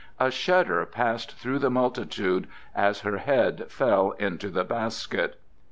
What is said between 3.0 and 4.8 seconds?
her head fell into the